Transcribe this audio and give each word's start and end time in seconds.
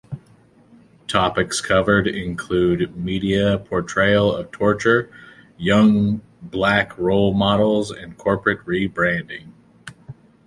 Topics 1.07 1.61
covered 1.61 2.07
included 2.07 2.95
media 2.97 3.59
portrayal 3.59 4.35
of 4.35 4.49
torture, 4.49 5.11
young 5.59 6.21
black 6.41 6.97
role 6.97 7.35
models 7.35 7.91
and 7.91 8.17
corporate 8.17 8.65
rebranding. 8.65 9.51